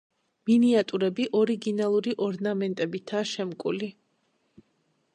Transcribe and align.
მინიატიურები 0.49 1.27
ორიგინალური 1.41 2.15
ორნამენტებითაა 2.29 3.23
შემკული. 3.37 3.95